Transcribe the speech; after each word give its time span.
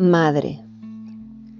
Madre. 0.00 0.64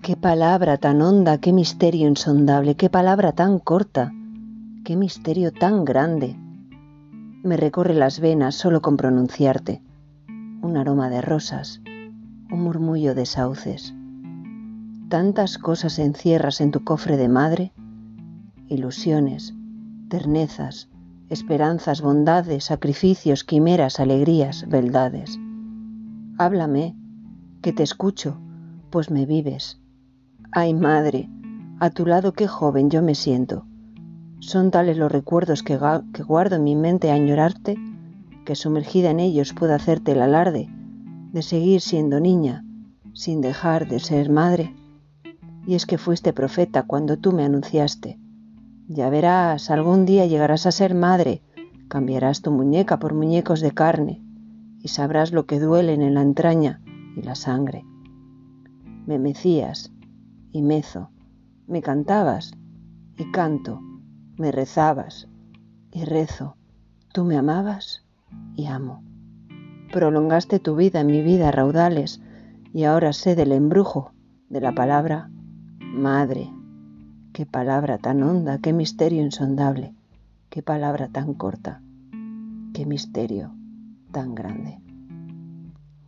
Qué 0.01 0.17
palabra 0.17 0.79
tan 0.79 1.03
honda, 1.03 1.37
qué 1.43 1.53
misterio 1.53 2.09
insondable, 2.09 2.75
qué 2.75 2.89
palabra 2.89 3.33
tan 3.33 3.59
corta, 3.59 4.15
qué 4.83 4.97
misterio 4.97 5.53
tan 5.53 5.85
grande. 5.85 6.39
Me 7.43 7.59
recorre 7.59 7.93
las 7.93 8.19
venas 8.19 8.55
solo 8.55 8.81
con 8.81 8.97
pronunciarte. 8.97 9.83
Un 10.63 10.79
aroma 10.79 11.11
de 11.11 11.21
rosas, 11.21 11.83
un 12.51 12.63
murmullo 12.63 13.15
de 13.15 13.27
sauces. 13.27 13.95
Tantas 15.11 15.59
cosas 15.59 15.99
encierras 15.99 16.63
en 16.63 16.71
tu 16.71 16.83
cofre 16.83 17.19
de 17.19 17.29
madre, 17.29 17.75
ilusiones, 18.69 19.53
ternezas, 20.09 20.89
esperanzas, 21.29 22.01
bondades, 22.01 22.65
sacrificios, 22.65 23.45
quimeras, 23.45 24.01
alegrías, 24.01 24.67
beldades. 24.67 25.39
Háblame, 26.39 26.97
que 27.61 27.73
te 27.73 27.83
escucho, 27.83 28.39
pues 28.91 29.11
me 29.11 29.27
vives. 29.27 29.81
Ay, 30.53 30.73
madre, 30.73 31.29
a 31.79 31.91
tu 31.91 32.07
lado 32.07 32.33
qué 32.33 32.49
joven 32.49 32.91
yo 32.91 33.03
me 33.03 33.15
siento. 33.15 33.67
Son 34.41 34.71
tales 34.71 34.97
los 34.97 35.13
recuerdos 35.13 35.63
que, 35.63 35.77
guardo 35.77 36.57
en 36.57 36.65
mi 36.65 36.75
mente 36.75 37.11
a 37.11 37.15
añorarte, 37.15 37.77
que 38.47 38.55
sumergida 38.55 39.11
en 39.11 39.21
ellos 39.21 39.53
puedo 39.53 39.75
hacerte 39.75 40.13
el 40.13 40.23
alarde 40.23 40.69
de 41.33 41.43
seguir 41.43 41.81
siendo 41.83 42.19
niña, 42.19 42.65
sin 43.13 43.41
dejar 43.43 43.87
de 43.89 44.01
ser 44.01 44.31
madre. 44.31 44.75
Y 45.67 45.75
es 45.75 45.85
que 45.85 45.99
fuiste 45.99 46.33
profeta 46.33 46.85
cuando 46.85 47.19
tú 47.19 47.33
me 47.33 47.45
anunciaste. 47.45 48.19
Ya 48.89 49.11
verás, 49.11 49.71
algún 49.71 50.07
día 50.07 50.27
llegarás 50.27 50.67
a 50.67 50.73
ser 50.73 50.95
madre, 50.95 51.43
cambiarás 51.89 52.41
tu 52.41 52.51
muñeca 52.51 52.99
por 52.99 53.15
muñecos 53.15 53.61
de 53.61 53.71
carne, 53.71 54.23
y 54.83 54.89
sabrás 54.89 55.31
lo 55.31 55.45
que 55.45 55.61
duelen 55.61 56.03
en 56.03 56.15
la 56.15 56.23
entraña 56.23 56.81
y 57.17 57.23
la 57.23 57.35
sangre. 57.35 57.85
Me 59.07 59.19
mecías 59.19 59.93
y 60.53 60.63
mezo, 60.63 61.11
me 61.67 61.83
cantabas 61.83 62.53
y 63.17 63.31
canto, 63.31 63.81
me 64.37 64.53
rezabas 64.53 65.29
y 65.93 66.05
rezo, 66.05 66.57
tú 67.13 67.25
me 67.25 67.37
amabas 67.37 68.05
y 68.57 68.67
amo. 68.67 69.03
Prolongaste 69.93 70.59
tu 70.61 70.77
vida 70.77 71.01
en 71.01 71.09
mi 71.09 71.23
vida 71.23 71.51
raudales 71.51 72.21
y 72.73 72.85
ahora 72.85 73.13
sé 73.13 73.35
del 73.35 73.53
embrujo 73.53 74.13
de 74.49 74.61
la 74.61 74.73
palabra 74.73 75.31
madre. 75.81 76.51
Qué 77.33 77.47
palabra 77.47 77.99
tan 77.99 78.23
honda, 78.23 78.59
qué 78.59 78.73
misterio 78.73 79.23
insondable, 79.23 79.95
qué 80.49 80.63
palabra 80.63 81.09
tan 81.09 81.35
corta, 81.35 81.81
qué 82.73 82.87
misterio 82.87 83.53
tan 84.13 84.35
grande. 84.35 84.81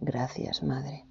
Gracias, 0.05 0.65
Madre. 0.65 1.05